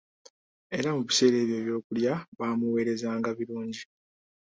Era 0.77 0.89
mu 0.95 1.01
biseera 1.07 1.35
ebyo 1.43 1.55
ebyokulya 1.61 2.13
baamuweerezanga 2.37 3.29
birungi. 3.37 3.83